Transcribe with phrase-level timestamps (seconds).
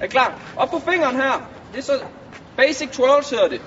[0.00, 0.40] Er klar?
[0.56, 1.50] Op på fingeren her.
[1.72, 1.92] Det er så
[2.56, 3.60] basic twirls hedder det.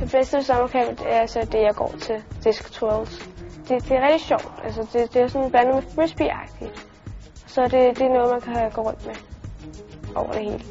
[0.00, 2.22] Det bedste ved sommercamp er altså det, jeg går til.
[2.44, 3.06] Disc 12.
[3.68, 4.52] Det, det er rigtig sjovt.
[4.64, 6.86] Altså, det, det er sådan blandet med frisbee-agtigt.
[7.46, 9.14] Så det, det er noget, man kan gå rundt med
[10.14, 10.64] over det hele.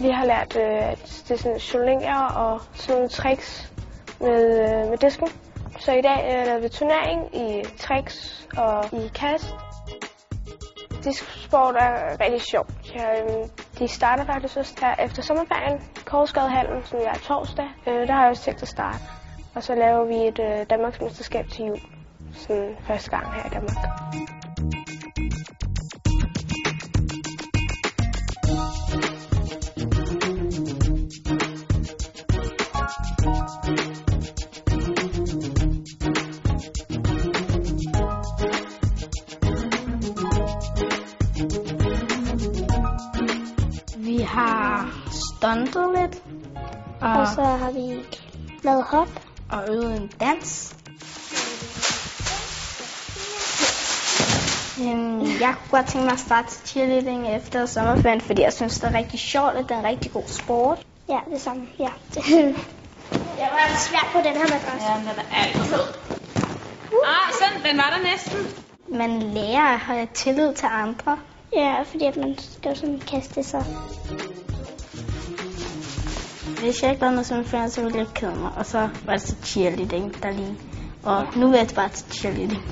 [0.00, 3.72] Vi har lært, øh, at det er sådan jongleringer og sådan nogle tricks
[4.20, 5.28] med, øh, med disken.
[5.78, 9.54] Så i dag øh, lavede vi turnering i tricks og i kast.
[11.04, 12.72] Disksport er rigtig sjovt.
[12.94, 15.80] Ja, øhm, de starter faktisk også her efter sommerferien.
[16.04, 17.68] Korsgadehallen, som er torsdag.
[17.88, 18.98] Øh, der har jeg også tænkt at starte.
[19.54, 21.78] Og så laver vi et øh, Danmarks mesterskab til jul.
[22.32, 23.76] Sådan første gang her i Danmark.
[44.28, 46.22] Har stuntet lidt
[47.00, 48.04] og, Og så har vi
[48.62, 49.08] lavet hop.
[49.52, 50.74] og øvet en dans.
[54.80, 58.80] Øhm, Jeg kunne godt tænke mig at starte til cheerleading efter sommerferien, fordi jeg synes,
[58.80, 60.78] det er rigtig sjovt, og det er en rigtig god sport.
[61.08, 61.66] Ja, det samme.
[61.78, 61.88] Ja.
[63.42, 64.82] jeg var svært på den her madras.
[64.88, 65.82] Ja, den er altid.
[67.04, 68.38] Ah, sådan, den var der næsten.
[68.98, 71.18] Man lærer at have tillid til andre.
[71.52, 73.64] Ja, fordi at man skal sådan kaste sig.
[76.60, 78.50] Hvis jeg ikke lavede noget sommerferien, så ville jeg kede mig.
[78.56, 80.56] Og så var det så cheerleading, der lige.
[81.04, 82.62] Og nu er det bare til cheerleading.